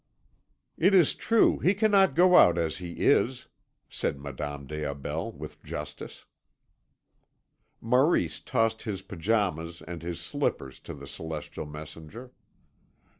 "It 0.79 0.95
is 0.95 1.13
true 1.13 1.59
he 1.59 1.75
cannot 1.75 2.15
go 2.15 2.35
out 2.35 2.57
as 2.57 2.77
he 2.77 3.05
is," 3.05 3.45
said 3.87 4.19
Madame 4.19 4.65
des 4.65 4.83
Aubels 4.83 5.35
with 5.37 5.61
justice. 5.61 6.25
Maurice 7.79 8.39
tossed 8.39 8.81
his 8.81 9.03
pyjamas 9.03 9.83
and 9.83 10.01
his 10.01 10.19
slippers 10.19 10.79
to 10.79 10.95
the 10.95 11.05
celestial 11.05 11.67
messenger. 11.67 12.31